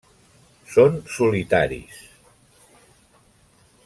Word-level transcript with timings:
Són 0.75 0.95
solitaris. 1.17 2.01